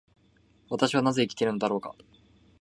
[0.71, 1.93] 私はなぜ生きているのだろうか。